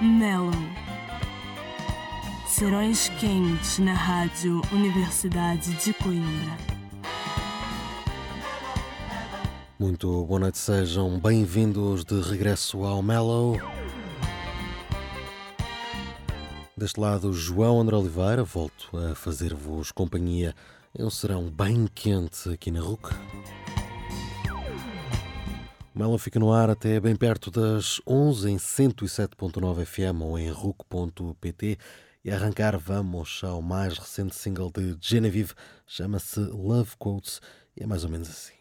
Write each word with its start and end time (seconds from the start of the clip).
Mellow. 0.00 0.52
Serões 2.46 3.08
quentes 3.18 3.78
na 3.78 3.94
Rádio 3.94 4.60
Universidade 4.70 5.72
de 5.82 5.94
Coimbra. 5.94 6.58
Muito 9.78 10.26
boa 10.26 10.40
noite, 10.40 10.58
sejam 10.58 11.18
bem-vindos 11.18 12.04
de 12.04 12.20
regresso 12.20 12.84
ao 12.84 13.02
Mellow. 13.02 13.58
Deste 16.76 17.00
lado, 17.00 17.32
João 17.32 17.80
André 17.80 17.96
Oliveira, 17.96 18.44
volto 18.44 18.94
a 18.98 19.14
fazer-vos 19.14 19.92
companhia 19.92 20.54
em 20.98 21.04
um 21.04 21.10
serão 21.10 21.50
bem 21.50 21.88
quente 21.94 22.50
aqui 22.50 22.70
na 22.70 22.80
RUC. 22.80 23.14
Mellow 25.96 26.18
fica 26.18 26.38
no 26.38 26.52
ar 26.52 26.68
até 26.68 27.00
bem 27.00 27.16
perto 27.16 27.50
das 27.50 28.02
11 28.06 28.50
em 28.50 28.56
107.9 28.58 29.86
FM 29.86 30.20
ou 30.20 30.38
em 30.38 30.50
RUC.pt 30.50 31.78
e 32.22 32.30
arrancar 32.30 32.78
vamos 32.78 33.40
ao 33.42 33.62
mais 33.62 33.96
recente 33.96 34.34
single 34.34 34.70
de 34.70 34.94
Genevieve, 35.00 35.54
chama-se 35.86 36.38
Love 36.40 36.90
Quotes 36.98 37.40
e 37.74 37.82
é 37.82 37.86
mais 37.86 38.04
ou 38.04 38.10
menos 38.10 38.28
assim. 38.28 38.52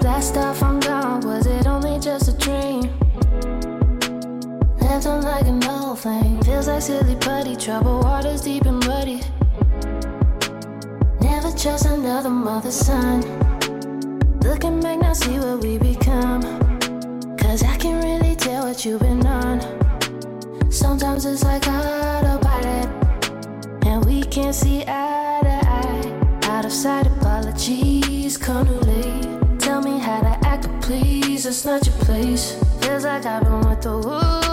Blast 0.00 0.38
off, 0.38 0.87
On 5.06 5.22
like 5.22 5.46
an 5.46 5.62
old 5.64 6.00
flame. 6.00 6.42
Feels 6.42 6.66
like 6.66 6.82
silly 6.82 7.14
putty. 7.14 7.54
Trouble 7.54 8.00
waters 8.00 8.40
deep 8.42 8.66
and 8.66 8.84
muddy. 8.84 9.20
Never 11.20 11.52
trust 11.56 11.86
another 11.86 12.28
mother's 12.28 12.74
son. 12.74 13.20
Looking 14.40 14.80
back 14.80 14.98
now, 15.00 15.12
see 15.12 15.38
what 15.38 15.62
we 15.62 15.78
become. 15.78 16.42
Cause 17.36 17.62
I 17.62 17.76
can 17.76 18.02
really 18.02 18.34
tell 18.34 18.66
what 18.66 18.84
you've 18.84 19.00
been 19.00 19.24
on. 19.24 19.60
Sometimes 20.70 21.24
it's 21.26 21.44
like 21.44 21.68
autopilot. 21.68 22.88
And 23.86 24.04
we 24.04 24.24
can't 24.24 24.54
see 24.54 24.82
eye 24.82 25.40
to 25.42 25.60
eye. 25.70 26.50
Out 26.50 26.64
of 26.64 26.72
sight, 26.72 27.06
apologies 27.06 28.36
come 28.36 28.66
too 28.66 28.80
late. 28.80 29.60
Tell 29.60 29.80
me 29.80 30.00
how 30.00 30.20
to 30.20 30.46
act, 30.46 30.68
please, 30.82 31.46
it's 31.46 31.64
not 31.64 31.86
your 31.86 31.94
place. 32.04 32.56
Feels 32.80 33.04
like 33.04 33.24
I've 33.26 33.44
been 33.44 33.60
with 33.60 33.82
the 33.82 33.96
wolves. 33.96 34.47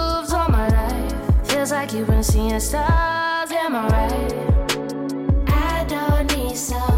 Feels 1.65 1.71
like 1.71 1.93
you've 1.93 2.05
been 2.05 2.21
seeing 2.21 2.59
stars, 2.59 3.51
am 3.51 3.75
I 3.75 3.87
right? 3.87 4.33
I 5.47 5.83
don't 5.85 6.37
need 6.37 6.55
some 6.55 6.94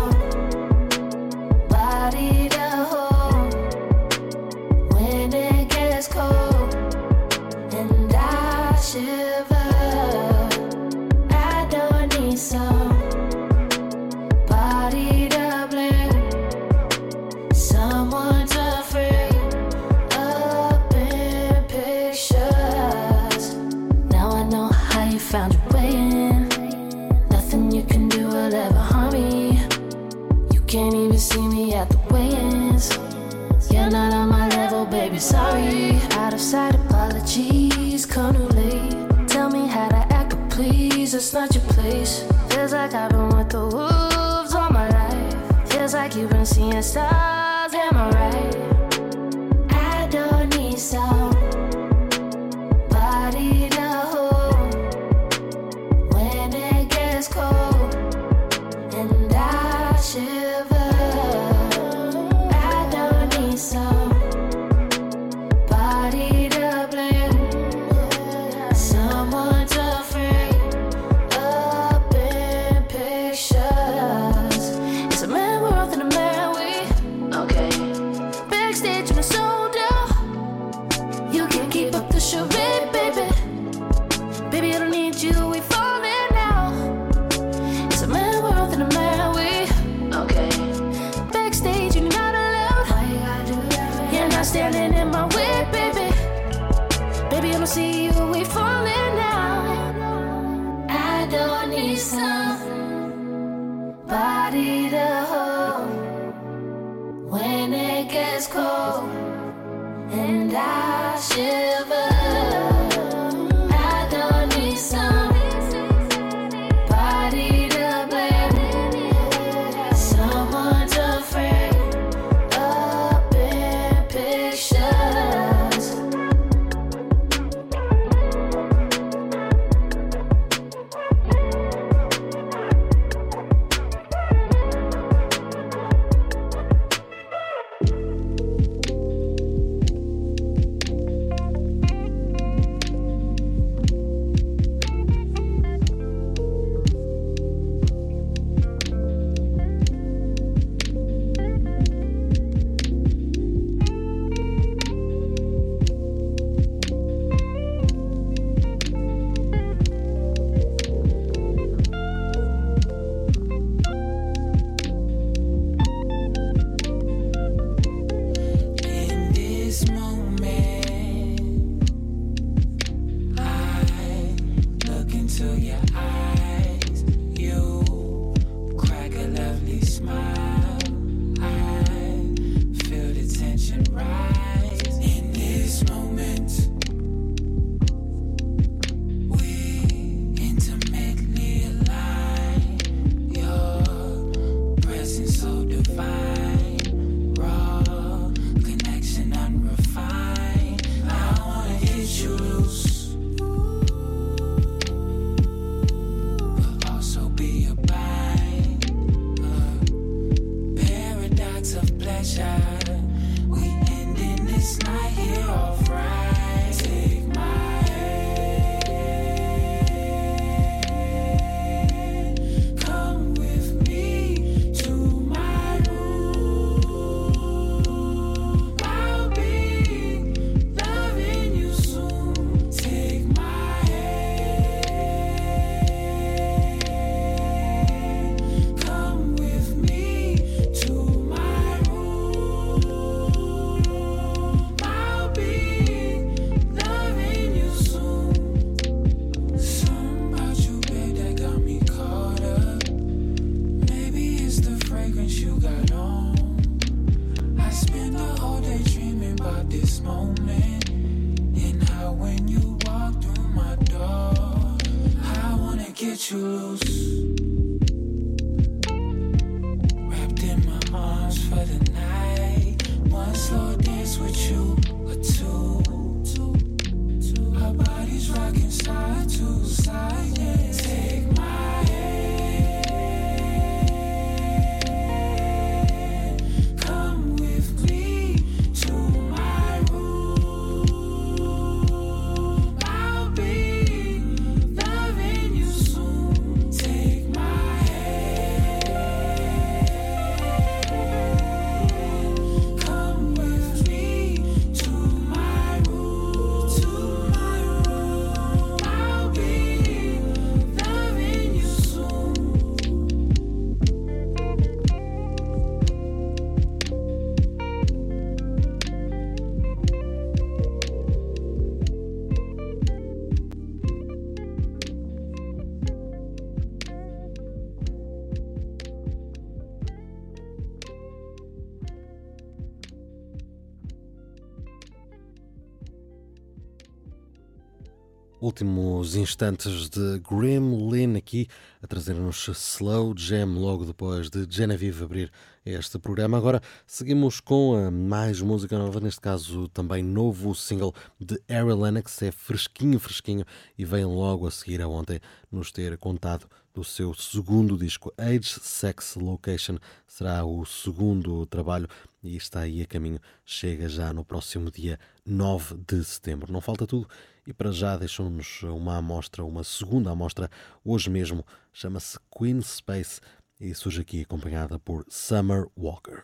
Últimos 338.40 339.16
instantes 339.16 339.90
de 339.90 340.20
Gremlin 340.20 341.18
aqui 341.18 341.48
a 341.82 341.88
trazer-nos 341.88 342.48
Slow 342.50 343.18
Jam 343.18 343.58
logo 343.58 343.84
depois 343.84 344.30
de 344.30 344.46
Genevieve 344.48 345.04
abrir 345.04 345.32
este 345.66 345.98
programa. 345.98 346.38
Agora 346.38 346.62
seguimos 346.86 347.40
com 347.40 347.76
a 347.76 347.90
mais 347.90 348.40
música 348.40 348.78
nova, 348.78 349.00
neste 349.00 349.20
caso 349.20 349.68
também 349.70 350.04
novo 350.04 350.54
single 350.54 350.94
de 351.20 351.42
Ari 351.50 351.74
Lennox, 351.74 352.22
é 352.22 352.32
fresquinho, 352.32 353.00
fresquinho 353.00 353.44
e 353.76 353.84
vem 353.84 354.06
logo 354.06 354.46
a 354.46 354.52
seguir 354.52 354.84
a 354.84 354.88
ontem 354.88 355.20
nos 355.52 355.72
ter 355.72 355.98
contado 355.98 356.48
do 356.76 356.84
seu 356.84 357.16
segundo 357.16 357.76
disco, 357.76 358.14
Age, 358.20 358.60
Sex, 358.62 359.16
Location, 359.16 359.80
será 360.06 360.46
o 360.46 360.64
segundo 360.64 361.44
trabalho 361.48 361.88
e 362.22 362.38
está 362.38 362.60
aí 362.60 362.84
a 362.84 362.86
caminho, 362.86 363.20
chega 363.44 363.90
já 363.90 364.14
no 364.14 364.24
próximo 364.24 364.70
dia 364.70 365.00
9 365.26 365.76
de 365.88 366.04
setembro. 366.04 366.54
Não 366.54 366.62
falta 366.62 366.86
tudo 366.86 367.08
e 367.48 367.54
para 367.54 367.72
já 367.72 367.96
deixou-nos 367.96 368.62
uma 368.64 368.98
amostra, 368.98 369.44
uma 369.46 369.64
segunda 369.64 370.12
amostra, 370.12 370.52
hoje 370.84 371.10
mesmo, 371.10 371.46
chama-se 371.72 372.20
Queen 372.38 372.62
Space 372.62 373.22
e 373.58 373.74
surge 373.74 374.02
aqui 374.02 374.22
acompanhada 374.22 374.78
por 374.78 375.06
Summer 375.08 375.66
Walker. 375.78 376.22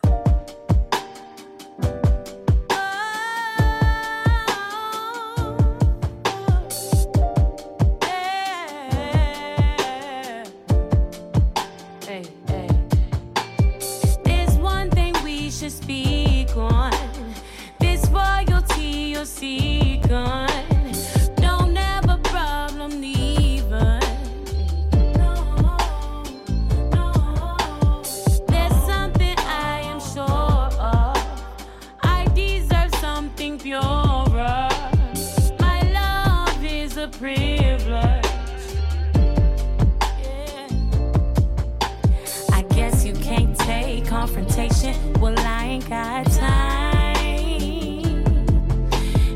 Got 45.88 46.24
time. 46.26 47.14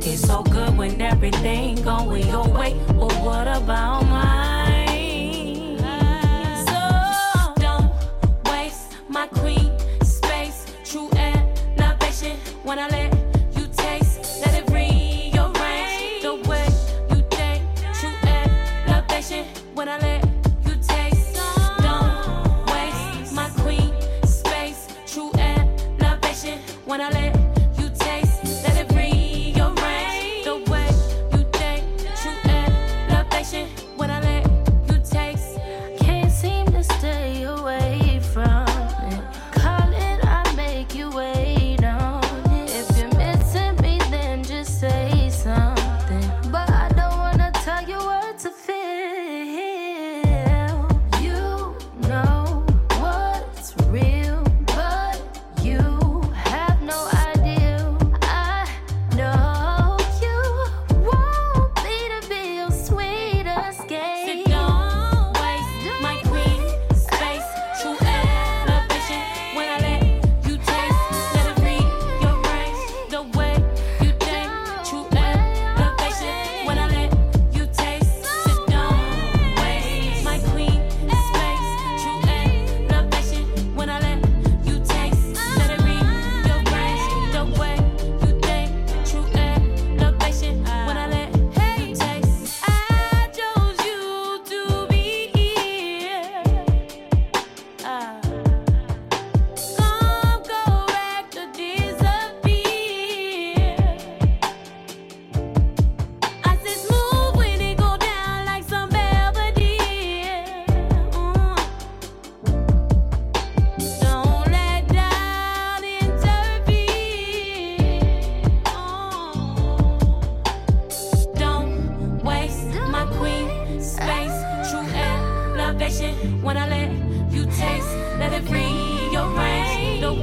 It's 0.00 0.22
so 0.22 0.42
good 0.42 0.76
when 0.76 1.00
everything 1.00 1.82
going 1.82 2.26
your 2.28 2.48
way. 2.48 2.74
Well, 2.94 3.10
what 3.24 3.46
about 3.46 4.06
mine? 4.06 5.78
So 6.66 7.54
don't 7.56 7.92
waste 8.50 8.96
my 9.08 9.26
queen 9.26 9.70
space. 10.02 10.66
True 10.84 11.10
elevation 11.12 12.36
when 12.62 12.78
I 12.78 12.88
let 12.88 13.12
you 13.56 13.66
taste. 13.76 14.40
Let 14.44 14.54
it 14.54 14.70
rearrange 14.70 16.22
the 16.22 16.34
way 16.48 16.68
you 17.10 17.22
think. 17.30 17.62
True 17.94 18.16
elevation 18.86 19.44
when 19.74 19.88
I 19.88 19.98
let 19.98 20.27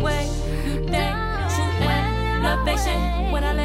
way. 0.05 0.25
You 0.65 0.75
think 0.93 1.15
true 1.53 1.89
elevation 2.45 3.31
when 3.31 3.43
I 3.43 3.64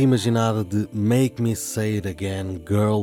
reimaginada 0.00 0.64
de 0.64 0.88
Make 0.94 1.42
Me 1.42 1.54
Say 1.54 1.96
It 1.96 2.08
Again 2.08 2.62
Girl, 2.66 3.02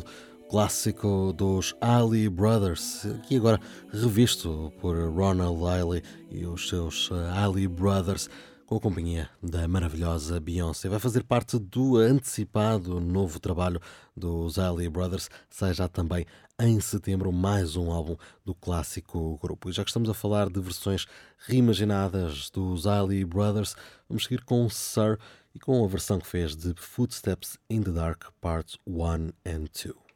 clássico 0.50 1.32
dos 1.32 1.76
Ali 1.80 2.28
Brothers, 2.28 3.06
aqui 3.06 3.36
agora 3.36 3.62
revisto 3.94 4.74
por 4.82 4.98
Ronald 5.14 5.60
Liley 5.60 6.02
e 6.32 6.44
os 6.48 6.68
seus 6.68 7.12
eh, 7.12 7.40
Ali 7.40 7.68
Brothers, 7.68 8.28
com 8.66 8.78
a 8.78 8.80
companhia 8.80 9.30
da 9.44 9.68
maravilhosa 9.68 10.40
Beyoncé. 10.40 10.90
Vai 10.90 10.98
fazer 10.98 11.24
parte 11.24 11.60
do 11.60 11.98
antecipado 11.98 13.00
novo 13.00 13.40
trabalho 13.40 13.80
dos 14.16 14.58
Ali 14.58 14.90
Brothers, 14.90 15.30
seja 15.52 15.88
também 15.88 16.26
em 16.60 16.80
setembro 16.80 17.32
mais 17.32 17.76
um 17.76 17.92
álbum 17.92 18.16
do 18.44 18.56
clássico 18.56 19.38
grupo. 19.40 19.70
E 19.70 19.72
já 19.72 19.84
que 19.84 19.92
estamos 19.92 20.10
a 20.10 20.16
falar 20.16 20.50
de 20.50 20.60
versões 20.60 21.06
reimaginadas 21.46 22.50
dos 22.50 22.88
Ali 22.88 23.24
Brothers, 23.24 23.76
vamos 24.10 24.24
seguir 24.24 24.44
com 24.44 24.68
Sir 24.68 25.20
e 25.58 25.60
com 25.60 25.84
a 25.84 25.88
versão 25.88 26.20
que 26.20 26.28
fez 26.28 26.56
de 26.56 26.72
Footsteps 26.76 27.58
in 27.68 27.82
the 27.82 27.90
Dark 27.90 28.26
Parts 28.40 28.78
1 28.86 29.32
and 29.44 29.66
2. 29.74 30.07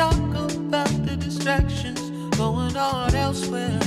talk 0.00 0.34
about 0.56 0.88
the 1.04 1.14
distractions 1.14 2.00
going 2.38 2.74
on 2.74 3.14
elsewhere. 3.14 3.79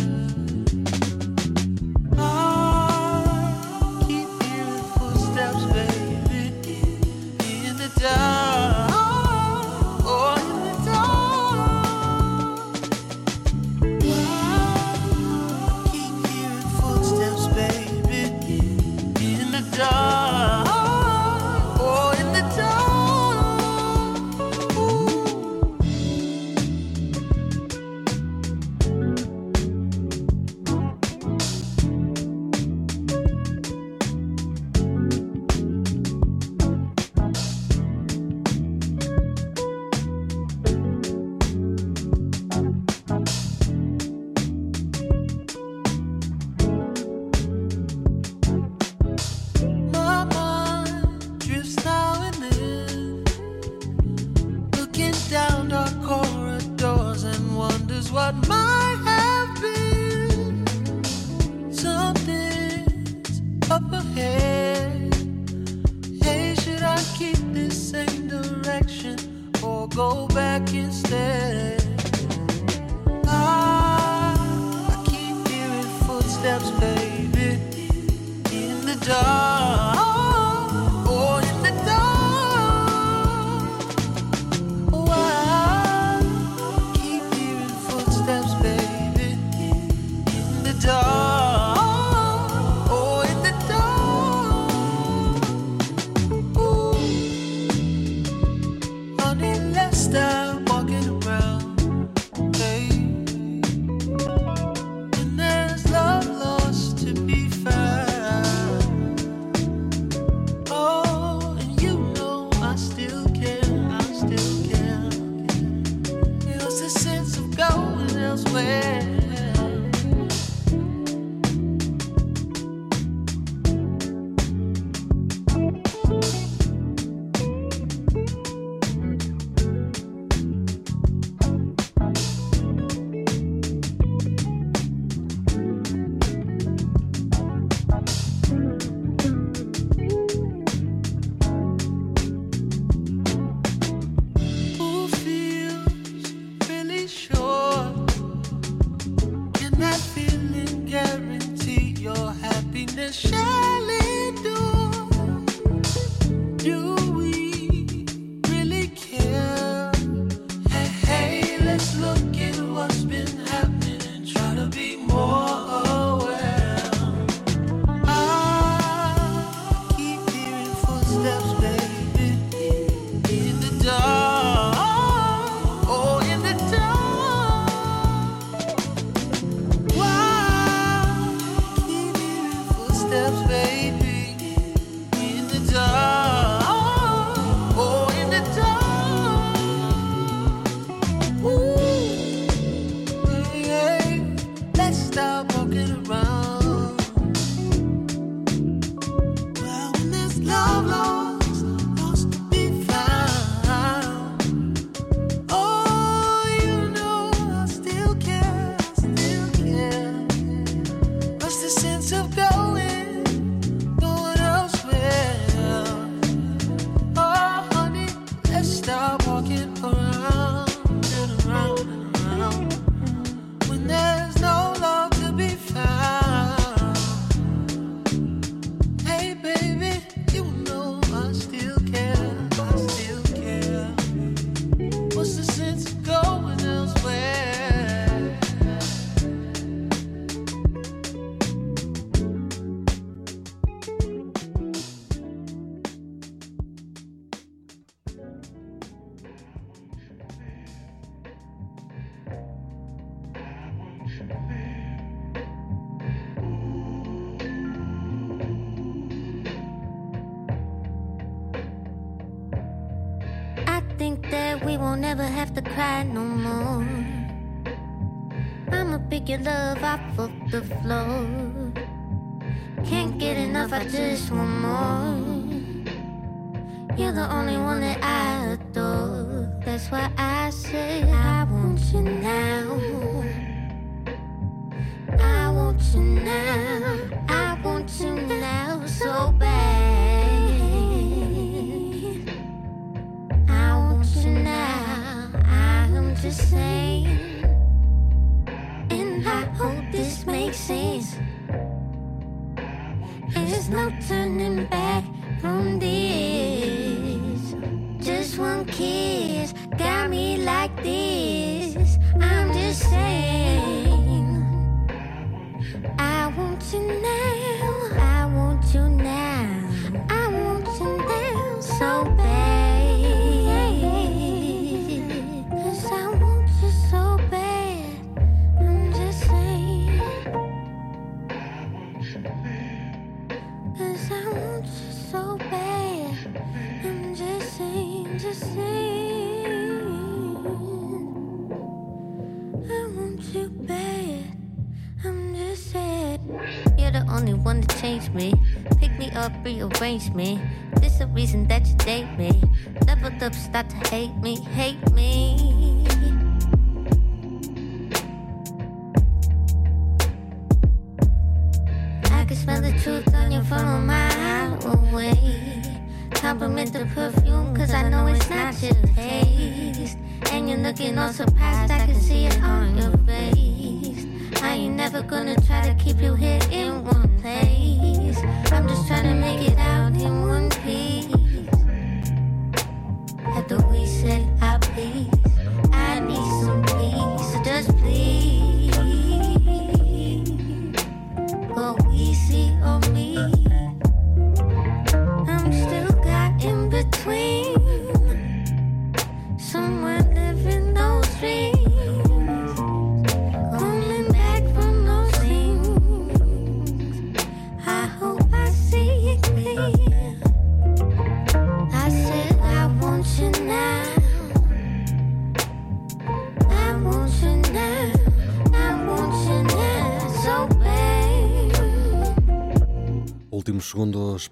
arrange 349.84 350.12
me. 350.12 350.40
This 350.80 351.02
a 351.02 351.08
reason 351.08 351.46
that 351.48 351.68
you 351.68 351.76
date 351.76 352.08
me. 352.18 352.42
Leveled 352.88 353.22
up, 353.22 353.36
start 353.36 353.70
to 353.70 353.76
hate 353.90 354.16
me, 354.16 354.40
hate 354.56 354.80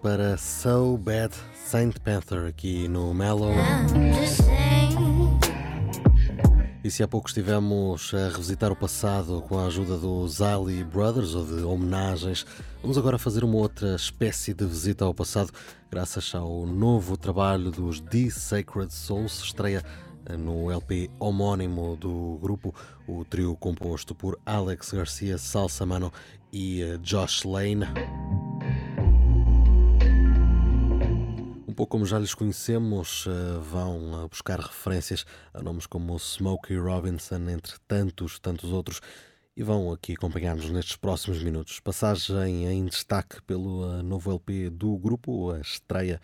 para 0.02 0.38
So 0.38 0.98
Bad 0.98 1.34
Saint 1.54 2.00
Panther 2.00 2.48
aqui 2.48 2.88
no 2.88 3.14
Mellow. 3.14 3.54
E 6.84 6.90
se 6.90 7.04
há 7.04 7.08
pouco 7.08 7.28
estivemos 7.28 8.12
a 8.14 8.30
revisitar 8.30 8.72
o 8.72 8.76
passado 8.76 9.42
com 9.48 9.60
a 9.60 9.68
ajuda 9.68 9.98
dos 9.98 10.42
Ali 10.42 10.84
Brothers 10.84 11.36
ou 11.36 11.46
de 11.46 11.62
homenagens, 11.62 12.46
vamos 12.82 12.98
agora 12.98 13.20
fazer 13.20 13.44
uma 13.44 13.58
outra 13.58 13.96
espécie 13.96 14.54
de 14.54 14.66
visita 14.66 15.06
ao 15.06 15.14
passado, 15.14 15.52
graças 15.92 16.34
ao 16.34 16.66
novo 16.66 17.16
trabalho 17.16 17.70
dos 17.70 18.00
The 18.00 18.32
Sacred 18.32 18.92
Souls, 18.92 19.44
estreia 19.44 19.84
no 20.38 20.72
LP 20.72 21.10
homónimo 21.20 21.96
do 21.96 22.40
grupo, 22.42 22.74
o 23.08 23.24
trio 23.24 23.56
composto 23.56 24.16
por 24.16 24.40
Alex 24.46 24.92
Garcia 24.92 25.38
Salsamano 25.38 26.12
e 26.52 26.82
eh, 26.82 26.98
Josh 26.98 27.44
Lane. 27.44 27.86
Pouco 31.82 31.94
como 31.94 32.06
já 32.06 32.20
lhes 32.20 32.36
conhecemos, 32.36 33.26
eh, 33.28 33.58
vão 33.60 34.28
buscar 34.28 34.60
referências 34.60 35.26
a 35.52 35.64
nomes 35.64 35.88
como 35.88 36.16
Smokey 36.20 36.78
Robinson, 36.78 37.50
entre 37.50 37.74
tantos, 37.88 38.38
tantos 38.38 38.72
outros, 38.72 39.02
e 39.58 39.64
vão 39.64 39.92
aqui 39.92 40.14
acompanhar-nos 40.14 40.70
nestes 40.70 40.96
próximos 40.96 41.42
minutos. 41.42 41.80
Passagem 41.80 42.68
em 42.68 42.86
destaque 42.86 43.42
pelo 43.48 43.84
uh, 43.84 44.04
novo 44.04 44.30
LP 44.30 44.70
do 44.70 44.96
grupo, 44.96 45.50
a 45.50 45.60
estreia 45.60 46.22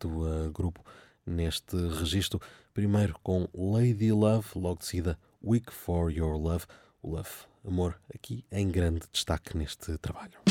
do 0.00 0.50
grupo 0.54 0.82
neste 1.26 1.76
registro. 1.76 2.40
Primeiro 2.72 3.14
com 3.22 3.46
Lady 3.54 4.10
Love, 4.10 4.46
logo 4.56 4.78
de 4.78 4.86
seguida 4.86 5.18
Week 5.44 5.70
for 5.70 6.10
Your 6.10 6.38
Love. 6.38 6.64
O 7.02 7.10
Love, 7.10 7.28
amor, 7.62 8.00
aqui 8.14 8.42
em 8.50 8.70
grande 8.70 9.02
destaque 9.12 9.54
neste 9.54 9.98
trabalho. 9.98 10.47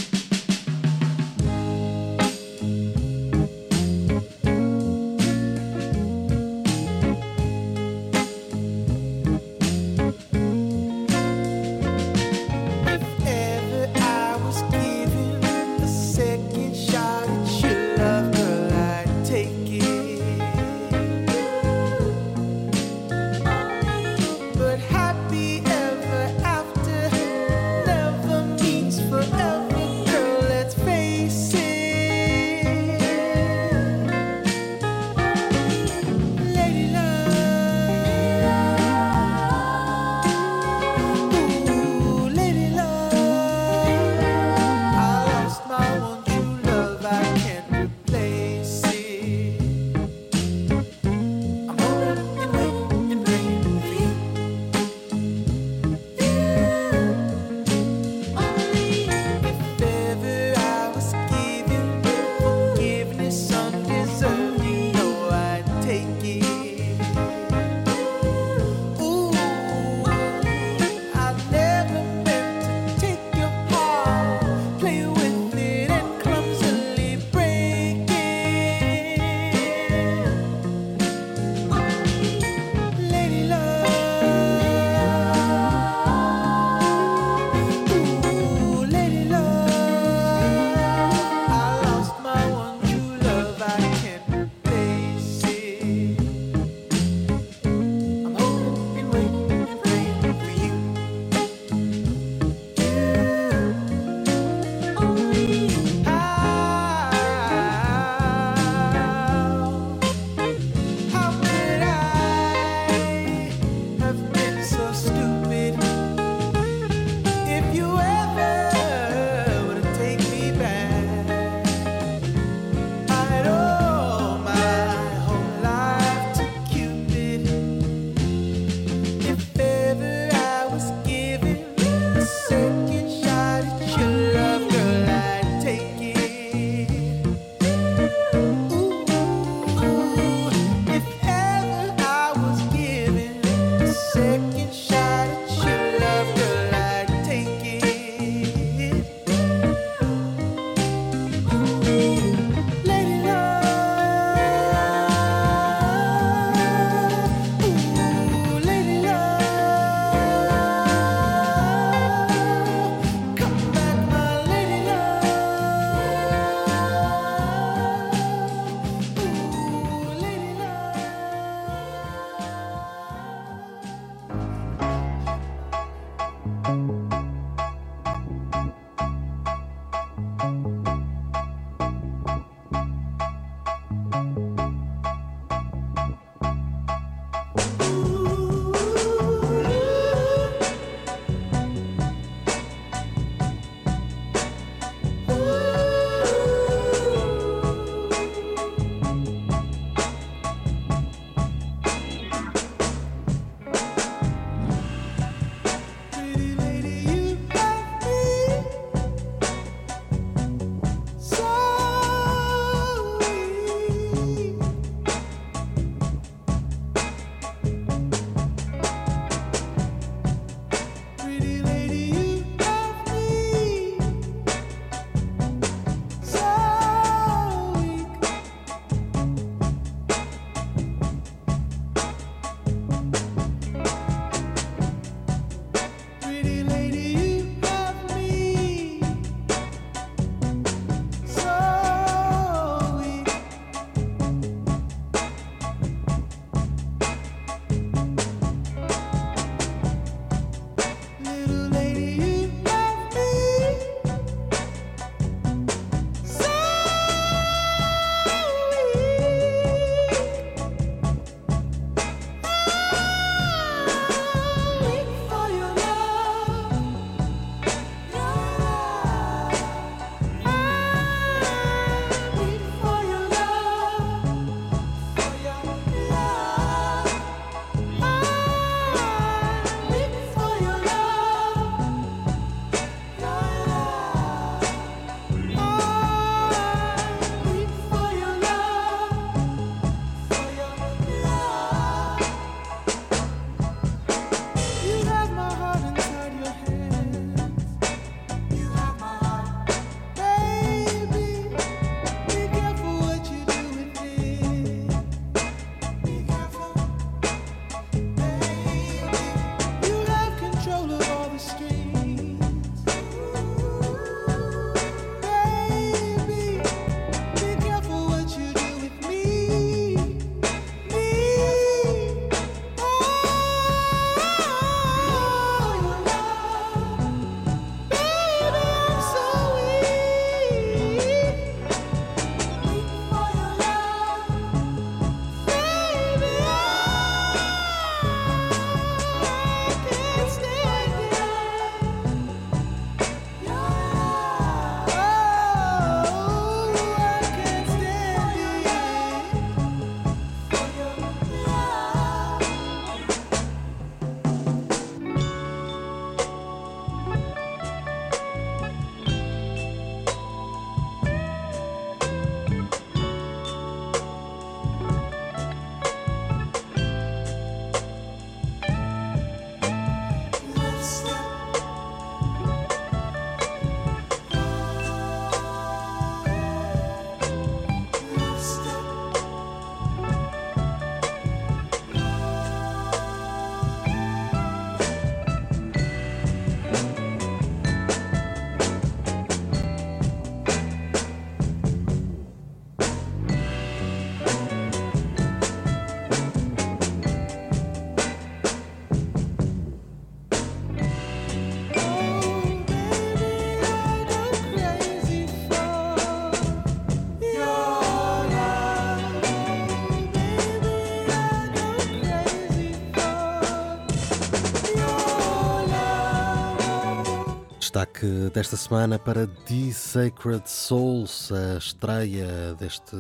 destaque 417.97 418.29
desta 418.31 418.55
semana 418.55 418.99
para 418.99 419.25
The 419.25 419.71
Sacred 419.71 420.47
Souls, 420.49 421.31
a 421.31 421.57
estreia 421.57 422.53
deste 422.55 422.95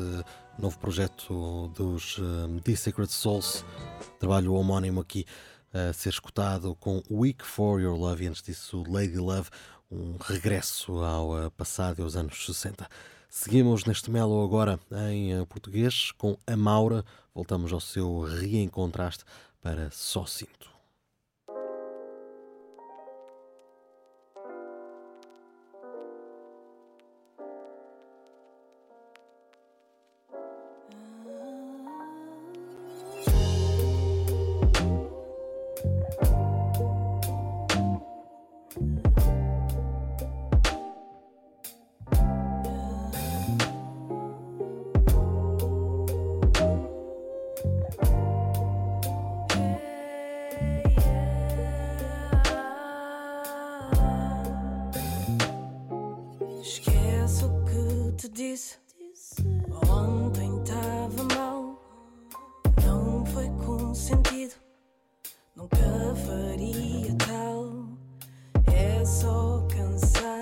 novo 0.57 0.77
projeto 0.79 1.67
dos 1.75 2.17
eh, 2.17 2.21
um, 2.21 2.59
The 2.59 2.75
Sacred 2.75 3.11
Souls, 3.11 3.63
trabalho 4.19 4.53
homónimo 4.53 5.01
aqui 5.01 5.25
a 5.71 5.93
ser 5.93 6.09
escutado 6.09 6.75
com 6.75 7.03
Week 7.11 7.45
for 7.45 7.79
Your 7.79 7.95
Love 7.95 8.23
e 8.23 8.27
antes 8.27 8.41
disso 8.41 8.83
Lady 8.87 9.17
Love, 9.17 9.49
um 9.91 10.17
regresso 10.19 11.03
ao 11.03 11.45
eh, 11.45 11.49
passado 11.51 11.99
e 11.99 12.01
aos 12.01 12.15
anos 12.15 12.43
60. 12.45 12.87
Seguimos 13.29 13.85
neste 13.85 14.09
Melo 14.09 14.43
agora 14.43 14.79
em 15.09 15.33
eh, 15.33 15.45
português 15.45 16.11
com 16.13 16.37
a 16.47 16.55
Maura, 16.57 17.05
voltamos 17.35 17.71
ao 17.71 17.79
seu 17.79 18.21
reencontraste 18.21 19.23
para 19.61 19.91
Só 19.91 20.25
Sinto. 20.25 20.76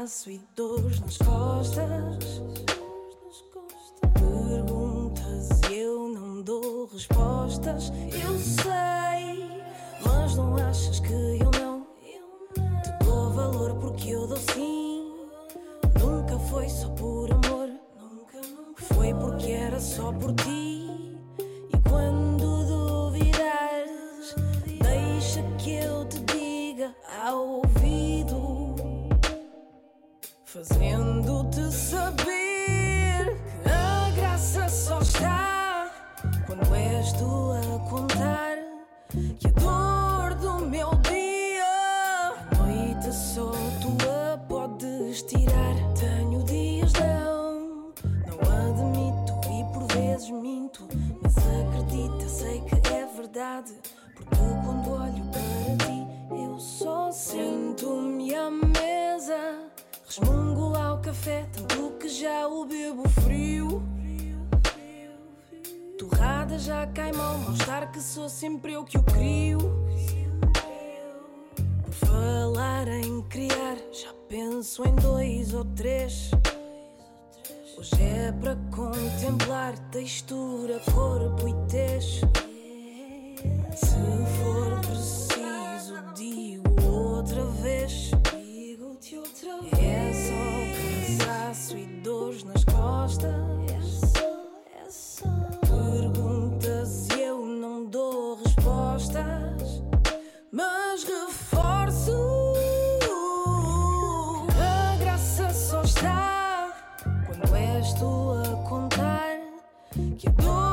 cansaço 0.05 0.29
e 0.29 0.39
dores 0.55 0.99
nas 0.99 1.17
costas. 1.17 2.41
Perguntas 4.13 5.61
e 5.71 5.79
eu 5.79 6.09
não 6.09 6.43
dou 6.43 6.85
respostas. 6.85 7.91
Eu 8.13 8.37
sei, 8.37 9.49
mas 10.05 10.35
não 10.35 10.55
achas 10.57 10.99
que 10.99 11.11
eu 11.11 11.49
não 11.59 11.87
te 12.83 13.03
dou 13.03 13.31
valor 13.31 13.75
porque 13.79 14.11
eu 14.11 14.27
dou 14.27 14.37
sim. 14.37 15.11
Nunca 15.99 16.37
foi 16.37 16.69
só 16.69 16.87
por 16.89 17.31
amor, 17.31 17.69
foi 18.75 19.11
porque 19.15 19.51
era 19.51 19.79
só 19.79 20.11
por 20.13 20.33
ti. 20.35 20.74
fazendo-te 30.55 31.69
saber 31.69 33.35
que 33.61 33.69
a 33.69 34.09
graça 34.15 34.69
só 34.69 34.99
está 34.99 35.91
quando 36.47 36.73
és 36.73 37.11
tu 37.11 37.51
a 37.51 37.89
contar 37.89 38.55
que 39.37 39.47
a 39.47 39.51
dor 39.51 40.33
do 40.35 40.65
meu 40.65 40.91
dia, 41.09 41.65
a 42.51 42.55
noite 42.57 43.13
só 43.13 43.51
tua 43.81 44.37
podes 44.47 45.23
tirar. 45.23 45.75
Tenho 45.99 46.41
dias 46.43 46.93
não, 46.93 47.91
não 48.25 48.39
admito 48.69 49.33
e 49.51 49.73
por 49.73 49.85
vezes 49.93 50.29
minto, 50.29 50.87
mas 51.21 51.35
acredita, 51.37 52.29
sei 52.29 52.61
que 52.61 52.75
é 52.93 53.05
verdade, 53.05 53.73
porque 54.15 54.37
quando 54.63 54.89
olho 54.89 55.25
para 55.31 55.85
ti 55.85 56.07
eu 56.31 56.57
só 56.57 57.11
sinto-me 57.11 58.33
à 58.33 58.49
mesa. 58.49 59.65
Resmundo 60.07 60.44
café, 61.05 61.45
tanto 61.53 61.91
que 61.99 62.09
já 62.09 62.47
o 62.47 62.65
bebo 62.65 63.07
frio. 63.09 63.83
Torrada 65.99 66.57
já 66.57 66.87
cai 66.87 67.11
mal, 67.11 67.37
mostrar 67.37 67.91
que 67.91 68.01
sou 68.01 68.27
sempre 68.27 68.73
eu 68.73 68.83
que 68.83 68.97
o 68.97 69.03
crio. 69.03 69.59
Por 71.83 71.93
falar 71.93 72.87
em 72.87 73.21
criar, 73.29 73.77
já 73.91 74.11
penso 74.27 74.83
em 74.83 74.95
dois 74.95 75.53
ou 75.53 75.63
três. 75.75 76.31
Hoje 77.77 78.01
é 78.01 78.31
para 78.31 78.55
contemplar 78.75 79.77
textura, 79.91 80.81
corpo 80.91 81.47
e 81.47 81.53
tez. 81.69 82.21
Se 83.75 83.95
for 84.39 84.81
preciso, 84.81 86.01
digo 86.15 86.63
outra 86.83 87.45
vez. 87.61 88.14
braço 91.65 91.77
e 91.77 91.85
dores 92.01 92.43
nas 92.43 92.63
costas. 92.63 93.33
É 93.71 93.81
só, 93.81 94.61
é 94.83 94.89
só. 94.89 95.27
Perguntas 95.61 97.07
e 97.15 97.21
eu 97.21 97.43
não 97.45 97.85
dou 97.85 98.37
respostas, 98.43 99.83
mas 100.51 101.03
reforço. 101.03 102.13
A 104.59 104.97
graça 104.97 105.49
só 105.51 105.81
está 105.81 106.71
quando 107.25 107.55
és 107.55 107.93
tu 107.93 108.31
a 108.43 108.69
contar 108.69 109.39
que 110.17 110.27
a 110.27 110.31
dor. 110.31 110.64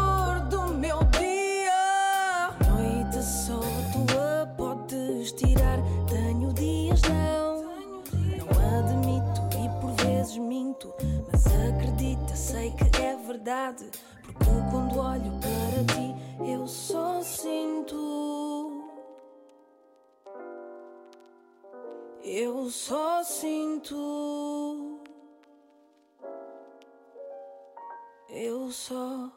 Eu 28.35 28.71
só 28.73 29.31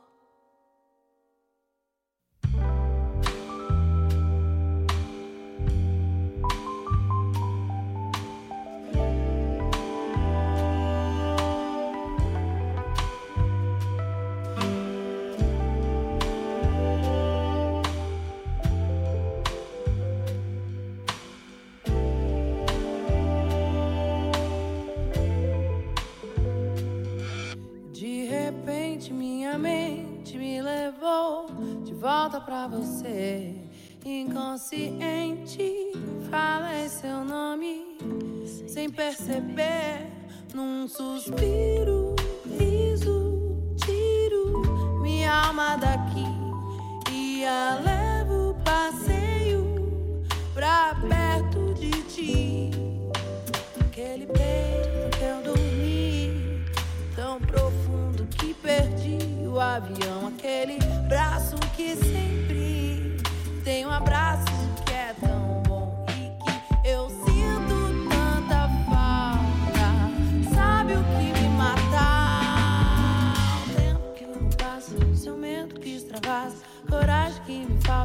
consciente 34.65 35.91
falei 36.31 36.85
é 36.85 36.89
seu 36.89 37.23
nome 37.23 37.99
sem 38.67 38.89
perceber 38.89 40.07
num 40.55 40.87
suspiro, 40.87 42.15
riso, 42.57 43.59
tiro 43.75 45.01
minha 45.03 45.31
alma 45.31 45.75
daqui 45.77 46.25
e 47.11 47.45
a 47.45 47.79
levo 47.85 48.55
passeio 48.63 50.23
pra 50.55 50.95
perto 50.95 51.73
de 51.75 51.91
ti. 52.03 52.71
Aquele 53.81 54.25
peito 54.25 55.17
que 55.17 55.23
eu 55.23 55.43
dormi 55.43 56.65
tão 57.15 57.39
profundo 57.39 58.25
que 58.35 58.51
perdi 58.55 59.45
o 59.47 59.59
avião, 59.59 60.29
aquele 60.29 60.79
braço 61.07 61.55
que 61.75 61.95
sempre 61.95 63.17
tem 63.63 63.83
um 63.83 63.89
abraço 63.89 64.34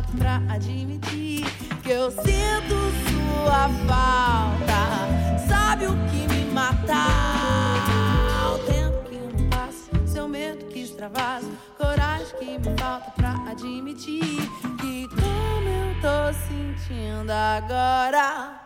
falta 0.01 0.16
pra 0.16 0.36
admitir 0.55 1.44
que 1.82 1.90
eu 1.90 2.11
sinto 2.11 2.76
sua 3.09 3.68
falta. 3.86 5.38
Sabe 5.48 5.86
o 5.86 5.92
que 6.09 6.34
me 6.34 6.44
mata? 6.53 7.07
O 8.55 8.59
tempo 8.66 9.09
que 9.09 9.16
não 9.16 9.48
passa, 9.48 9.90
seu 10.07 10.28
medo 10.28 10.64
que 10.66 10.80
extravasa, 10.80 11.48
coragem 11.76 12.26
que 12.38 12.59
me 12.59 12.76
falta 12.78 13.11
pra 13.12 13.32
admitir 13.51 14.36
que 14.80 15.09
como 15.09 15.68
eu 15.68 16.01
tô 16.01 16.32
sentindo 16.48 17.30
agora, 17.30 18.61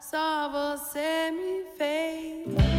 só 0.00 0.48
você 0.48 1.30
me 1.30 1.64
fez 1.76 2.77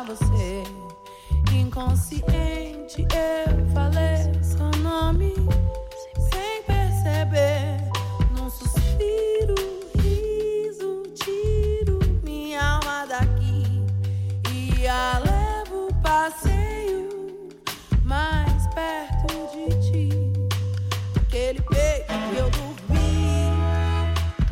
você. 0.00 0.62
Inconsciente 1.52 3.06
eu 3.12 3.66
falei 3.74 4.32
seu 4.42 4.70
nome 4.82 5.34
sem 6.32 6.62
perceber. 6.66 7.76
Num 8.36 8.48
suspiro, 8.48 9.54
riso, 9.98 11.02
tiro 11.14 11.98
minha 12.24 12.76
alma 12.76 13.06
daqui 13.06 13.84
e 14.50 14.88
a 14.88 15.18
levo 15.18 15.94
passeio 16.02 17.10
mais 18.02 18.66
perto 18.74 19.28
de 19.52 19.90
ti. 19.90 20.32
Aquele 21.20 21.60
peito 21.60 22.12
que 22.30 22.36
eu 22.38 22.50
dormi 22.50 23.52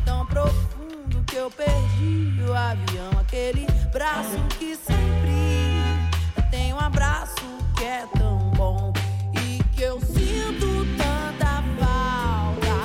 tão 0.05 0.25
profundo 0.27 1.23
que 1.25 1.35
eu 1.35 1.49
perdi 1.49 2.43
o 2.47 2.53
avião. 2.53 3.09
Aquele 3.19 3.65
braço 3.91 4.37
que 4.59 4.75
é 7.91 8.07
tão 8.17 8.39
bom 8.51 8.93
e 9.33 9.61
que 9.75 9.81
eu 9.81 9.99
sinto 9.99 10.85
tanta 10.97 11.61
falta. 11.77 12.77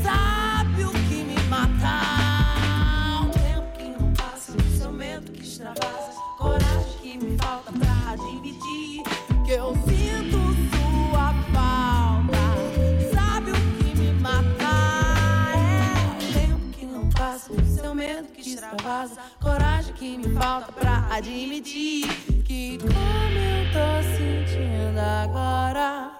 Sabe 0.00 0.84
o 0.84 0.92
que 0.92 1.24
me 1.24 1.36
mata? 1.48 3.26
O 3.26 3.30
tempo 3.30 3.76
que 3.76 3.88
não 3.88 4.12
passa, 4.12 4.52
seu 4.78 4.92
medo 4.92 5.32
que 5.32 5.42
extravasa, 5.42 6.12
coragem 6.38 6.98
que 7.02 7.18
me 7.18 7.36
falta 7.38 7.72
pra 7.72 8.12
admitir 8.12 9.02
que 9.44 9.50
eu 9.50 9.74
sinto 9.74 10.38
sua 10.70 11.34
falta. 11.52 12.44
Sabe 13.12 13.50
o 13.50 13.54
que 13.54 13.98
me 13.98 14.12
mata? 14.20 14.74
É 15.58 16.14
o 16.14 16.32
tempo 16.32 16.78
que 16.78 16.86
não 16.86 17.10
passa, 17.10 17.52
seu 17.64 17.92
medo 17.96 18.28
que 18.28 18.42
extravasa, 18.42 19.20
coragem 19.40 19.71
que 20.02 20.18
me 20.18 20.34
falta 20.34 20.72
pra 20.72 21.06
admitir 21.12 22.08
que 22.44 22.76
como 22.78 22.92
eu 22.92 23.62
tô 23.72 24.02
sentindo 24.16 24.98
agora, 24.98 26.10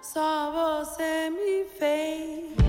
só 0.00 0.86
você 0.86 1.28
me 1.30 1.64
fez 1.76 2.65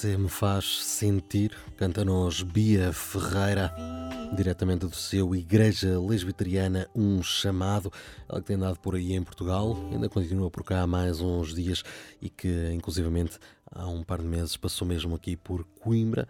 você 0.00 0.16
me 0.16 0.30
faz 0.30 0.82
sentir, 0.82 1.54
canta-nos 1.76 2.42
Bia 2.42 2.90
Ferreira, 2.90 3.70
diretamente 4.34 4.86
do 4.86 4.96
seu 4.96 5.34
Igreja 5.34 6.00
Lesbiteriana, 6.00 6.88
um 6.94 7.22
chamado. 7.22 7.92
Ela 8.26 8.40
que 8.40 8.46
tem 8.46 8.56
andado 8.56 8.80
por 8.80 8.94
aí 8.94 9.12
em 9.12 9.22
Portugal, 9.22 9.76
ainda 9.92 10.08
continua 10.08 10.50
por 10.50 10.64
cá 10.64 10.80
há 10.80 10.86
mais 10.86 11.20
uns 11.20 11.54
dias 11.54 11.82
e 12.18 12.30
que, 12.30 12.72
inclusivamente, 12.72 13.38
há 13.70 13.86
um 13.88 14.02
par 14.02 14.22
de 14.22 14.26
meses 14.26 14.56
passou 14.56 14.88
mesmo 14.88 15.14
aqui 15.14 15.36
por 15.36 15.64
Coimbra. 15.82 16.26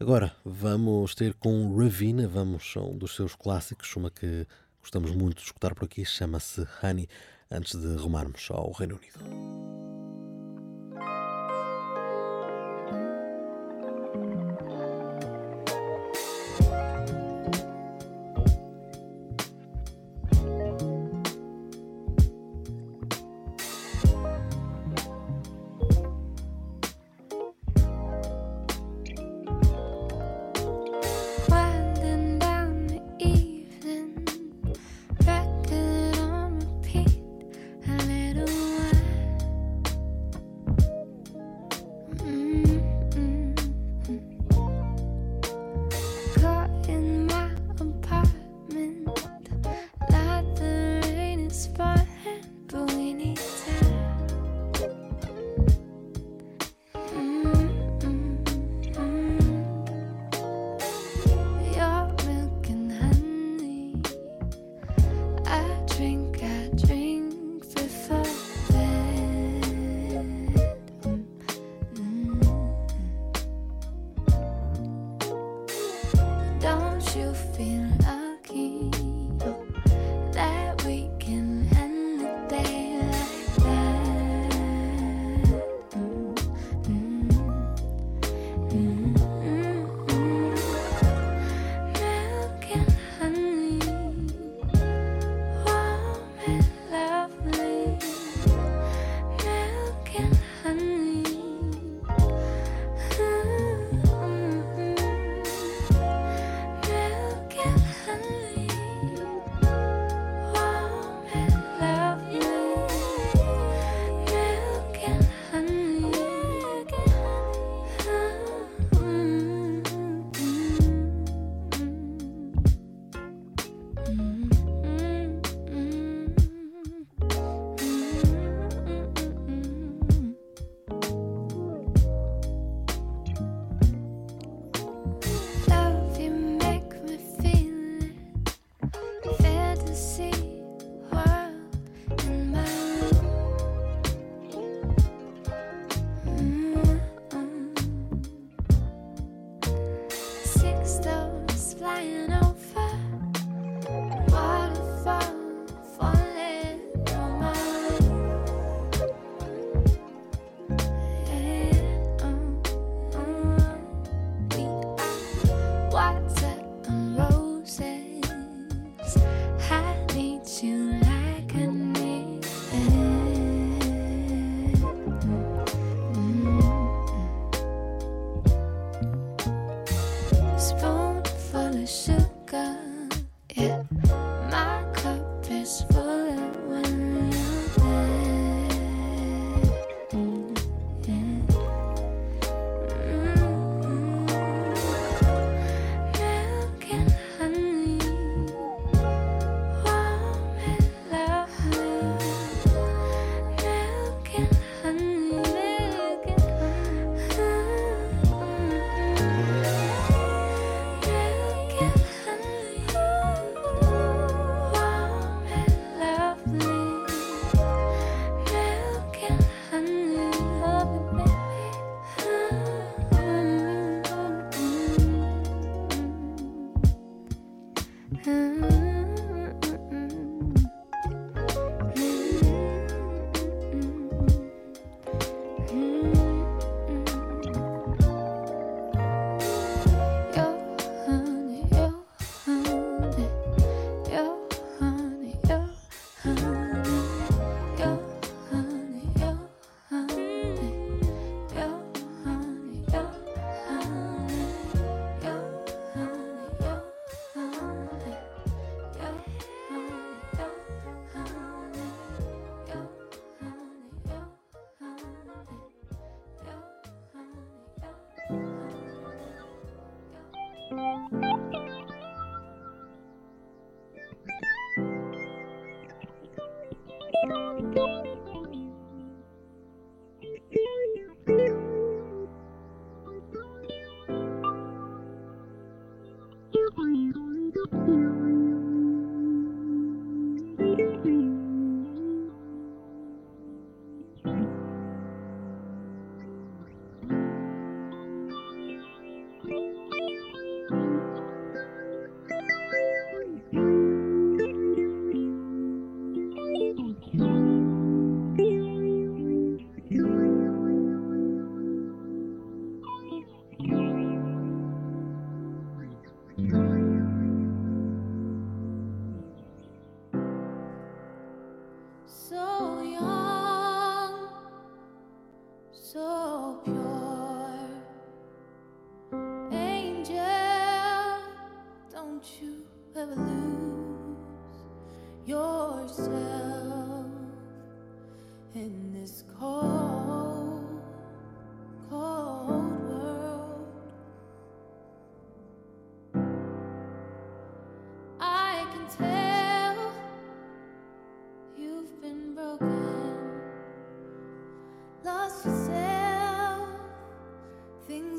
Agora 0.00 0.34
vamos 0.42 1.14
ter 1.14 1.34
com 1.34 1.76
Ravina, 1.76 2.26
vamos 2.26 2.72
a 2.74 2.80
um 2.80 2.96
dos 2.96 3.14
seus 3.14 3.34
clássicos, 3.34 3.94
uma 3.96 4.10
que 4.10 4.46
gostamos 4.80 5.10
muito 5.10 5.40
de 5.40 5.44
escutar 5.44 5.74
por 5.74 5.84
aqui, 5.84 6.06
chama-se 6.06 6.66
Honey, 6.82 7.06
antes 7.50 7.78
de 7.78 7.96
rumarmos 7.96 8.48
ao 8.50 8.72
Reino 8.72 8.96
Unido. 8.96 9.99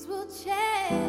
Things 0.01 0.07
will 0.09 0.25
change. 0.25 1.00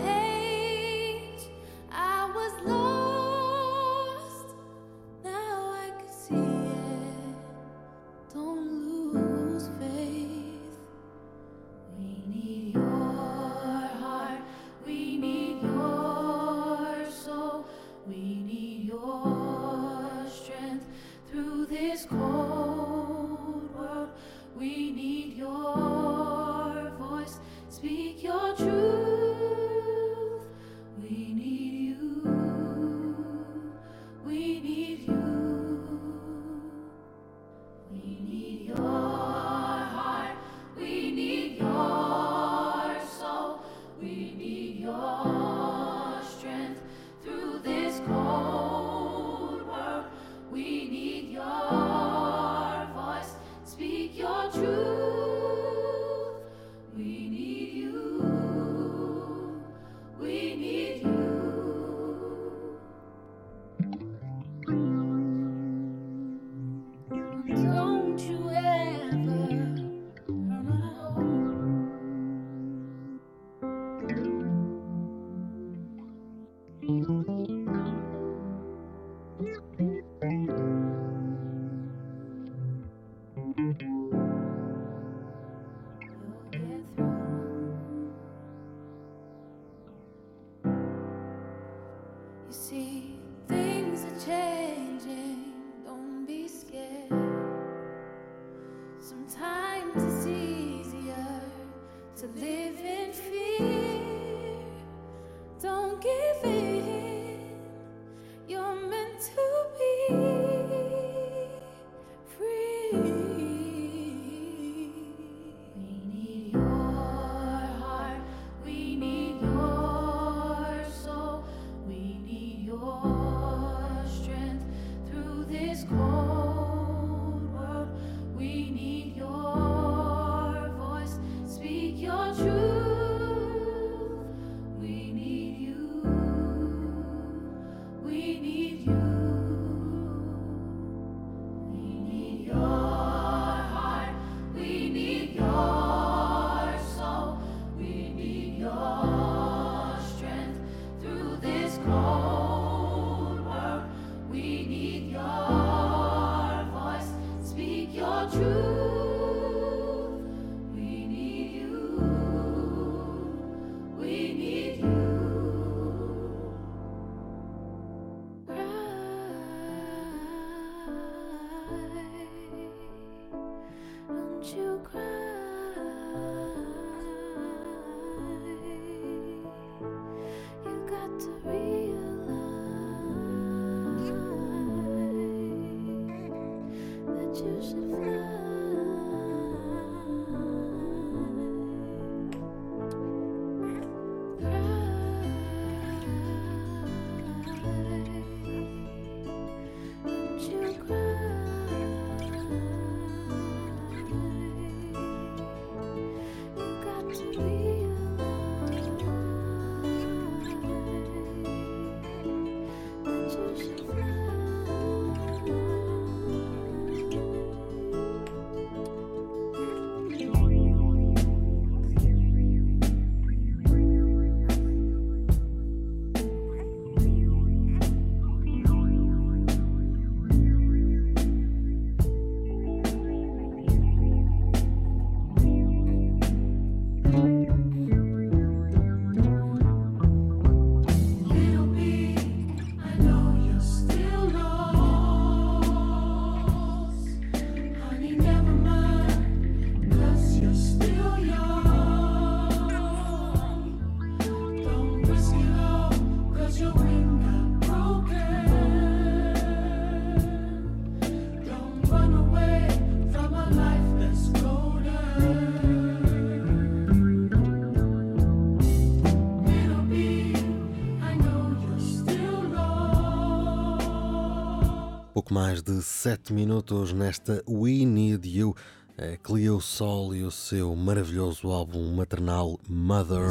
Mais 275.32 275.62
de 275.62 275.80
7 275.80 276.30
minutos 276.30 276.92
nesta 276.92 277.42
We 277.48 277.86
Need 277.86 278.28
You. 278.28 278.54
É 278.98 279.18
Sol 279.62 280.14
e 280.14 280.24
o 280.24 280.30
seu 280.30 280.76
maravilhoso 280.76 281.50
álbum 281.50 281.90
maternal 281.94 282.60
Mother. 282.68 283.30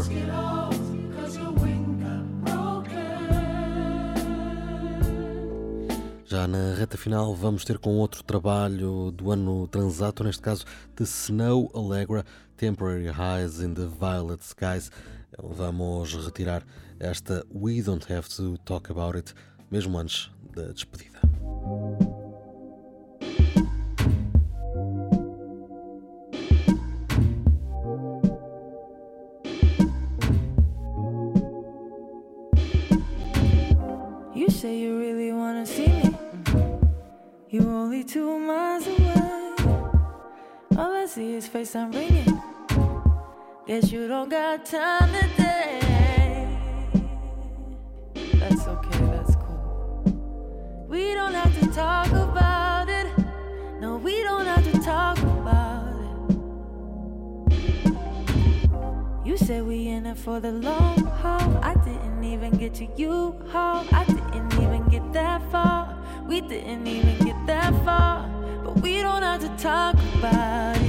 Já 6.25 6.47
na 6.47 6.73
reta 6.73 6.97
final 6.97 7.35
vamos 7.35 7.63
ter 7.63 7.77
com 7.77 7.99
outro 7.99 8.23
trabalho 8.23 9.11
do 9.11 9.29
ano 9.29 9.67
transato, 9.67 10.23
neste 10.23 10.41
caso 10.41 10.65
The 10.95 11.03
Snow 11.03 11.69
Allegra, 11.71 12.25
Temporary 12.57 13.09
Highs 13.09 13.59
in 13.59 13.75
the 13.75 13.85
Violet 13.85 14.43
Skies. 14.43 14.89
Vamos 15.37 16.15
retirar 16.15 16.65
esta 16.99 17.45
We 17.53 17.83
Don't 17.83 18.11
Have 18.11 18.27
to 18.27 18.57
Talk 18.65 18.91
About 18.91 19.19
It, 19.19 19.35
mesmo 19.69 19.99
antes 19.99 20.31
da 20.51 20.63
despedida. 20.71 21.10
You 34.33 34.49
say 34.49 34.77
you 34.79 34.97
really 34.97 35.31
wanna 35.31 35.65
see 35.65 35.87
me. 35.87 36.15
You 37.49 37.61
only 37.61 38.03
two 38.03 38.39
miles 38.39 38.87
away. 38.87 39.55
All 40.77 40.95
I 40.95 41.05
see 41.05 41.33
is 41.35 41.47
face 41.47 41.75
I'm 41.75 41.91
ringing. 41.91 42.41
Guess 43.67 43.91
you 43.91 44.07
don't 44.07 44.29
got 44.29 44.65
time 44.65 45.11
today. 45.13 46.47
That's 48.39 48.67
okay. 48.67 48.90
We 50.91 51.13
don't 51.13 51.33
have 51.33 51.57
to 51.57 51.67
talk 51.67 52.11
about 52.11 52.89
it. 52.89 53.07
No, 53.79 53.95
we 53.95 54.21
don't 54.23 54.45
have 54.45 54.69
to 54.69 54.77
talk 54.81 55.17
about 55.19 55.87
it. 57.49 57.95
You 59.25 59.37
said 59.37 59.63
we 59.65 59.87
in 59.87 60.05
it 60.05 60.17
for 60.17 60.41
the 60.41 60.51
long 60.51 60.97
haul. 61.21 61.59
I 61.63 61.75
didn't 61.75 62.25
even 62.25 62.57
get 62.57 62.73
to 62.73 62.87
you 62.97 63.37
haul. 63.47 63.85
I 63.93 64.03
didn't 64.03 64.53
even 64.61 64.85
get 64.89 65.13
that 65.13 65.41
far. 65.49 65.95
We 66.27 66.41
didn't 66.41 66.85
even 66.85 67.17
get 67.25 67.37
that 67.47 67.73
far. 67.85 68.27
But 68.65 68.81
we 68.81 69.01
don't 69.01 69.23
have 69.23 69.39
to 69.39 69.63
talk 69.63 69.95
about 70.17 70.75
it. 70.75 70.80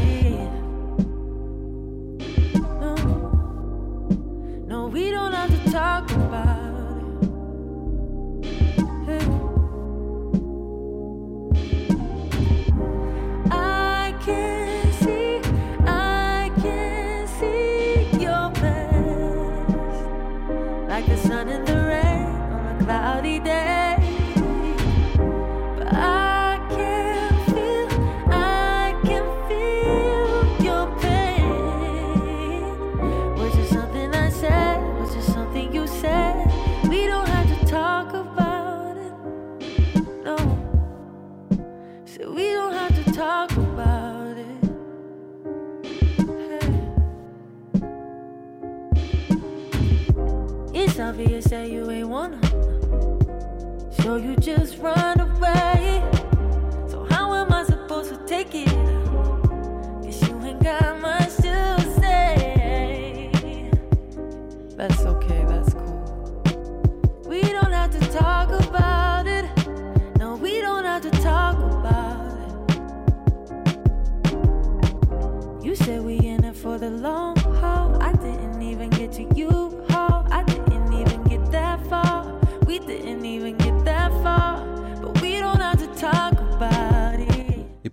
It's 51.25 51.29
obvious 51.29 51.45
that 51.51 51.71
you 51.71 51.89
ain't 51.89 52.09
wanna. 52.09 52.41
So 54.03 54.17
you 54.17 54.35
just 54.37 54.79
run 54.79 55.22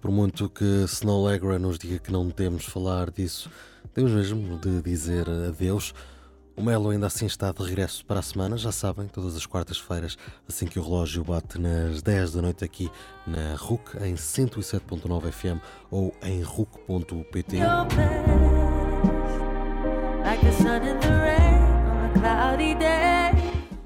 por 0.10 0.14
muito 0.16 0.50
que 0.50 0.64
Snow 0.86 1.20
Allegra 1.24 1.60
nos 1.60 1.78
diga 1.78 2.00
que 2.00 2.12
não 2.12 2.32
temos 2.32 2.66
falar 2.66 3.12
disso, 3.12 3.48
temos 3.94 4.12
mesmo 4.12 4.58
de 4.58 4.82
dizer 4.82 5.30
adeus. 5.30 5.94
O 6.58 6.64
Melo 6.64 6.90
ainda 6.90 7.06
assim 7.06 7.28
está 7.28 7.52
de 7.52 7.62
regresso 7.62 8.04
para 8.08 8.20
a 8.20 8.24
semana, 8.24 8.58
já 8.58 8.72
sabem, 8.72 9.08
todas 9.08 9.36
as 9.36 9.46
quartas-feiras, 9.46 10.18
assim 10.48 10.66
que 10.66 10.80
o 10.80 10.82
relógio 10.82 11.24
bate 11.24 11.60
nas 11.60 12.02
10 12.02 12.34
da 12.34 12.42
noite 12.42 12.66
aqui 12.66 12.90
na 13.28 13.54
RUC, 13.56 13.98
em 14.04 14.16
107.9 14.16 15.32
FM 15.32 15.62
ou 15.92 16.12
em 16.24 16.42
RUC.pt. 16.42 17.62
A. 17.62 17.88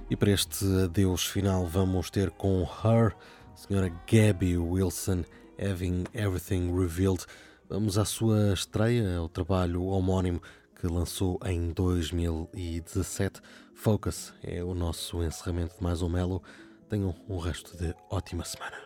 E 0.10 0.16
para 0.16 0.32
este 0.32 0.66
adeus 0.86 1.26
final 1.26 1.66
vamos 1.66 2.10
ter 2.10 2.32
com 2.32 2.62
Her, 2.62 3.14
senhora 3.56 3.92
Gabby 4.10 4.58
Wilson, 4.58 5.26
Having 5.60 6.06
Everything 6.14 6.72
Revealed. 6.78 7.26
Vamos 7.70 7.98
à 7.98 8.06
sua 8.06 8.54
estreia, 8.54 9.22
o 9.22 9.30
trabalho 9.30 9.84
homónimo 9.86 10.42
que 10.80 10.88
lançou 10.88 11.40
em 11.46 11.72
2017. 11.72 13.42
Focus 13.74 14.34
é 14.44 14.64
o 14.64 14.74
nosso 14.74 15.24
encerramento 15.24 15.78
de 15.78 15.84
mais 15.84 16.02
um 16.02 16.10
Melo. 16.10 16.44
Tenham 16.90 17.16
um 17.28 17.38
resto 17.38 17.78
de 17.78 17.96
ótima 18.10 18.44
semana. 18.44 18.78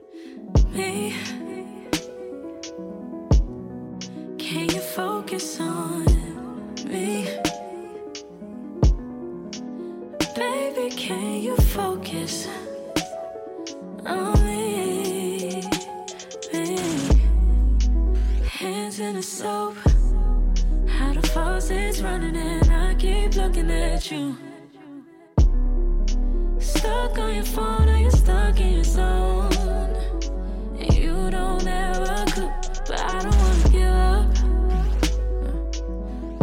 Can 4.37 4.67
you 4.73 4.81
focus 4.81 5.59
on 5.59 6.05
me? 6.85 7.25
Baby, 10.35 10.89
can 10.95 11.41
you 11.41 11.57
focus 11.57 12.47
on 14.05 14.45
me? 14.45 14.86
Hands 18.57 18.99
in 18.99 19.13
the 19.13 19.21
soap. 19.21 19.75
How 20.87 21.13
the 21.13 21.21
faucet's 21.27 22.01
running 22.01 22.35
and 22.35 22.71
I 22.71 22.95
keep 22.95 23.35
looking 23.35 23.69
at 23.69 24.09
you. 24.09 24.35
Stuck 26.57 27.19
on 27.19 27.35
your 27.35 27.43
phone, 27.43 27.87
are 27.87 27.99
you're 27.99 28.09
stuck 28.09 28.59
in 28.59 28.73
your 28.73 28.83
zone? 28.83 29.53
And 30.79 30.91
you 30.91 31.29
don't 31.29 31.67
ever 31.67 32.25
cook, 32.31 32.51
but 32.87 32.99
I 32.99 33.19
don't 33.21 33.37
wanna 33.37 33.69
give 33.69 33.93
up. 33.93 34.25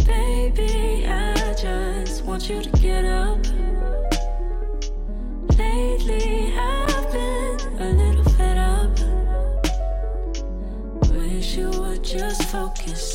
Baby, 0.07 1.09
I 1.09 1.53
just 1.55 2.25
want 2.25 2.49
you 2.49 2.63
to 2.63 2.71
get 2.81 3.05
up. 3.05 3.54
focus. 12.55 13.14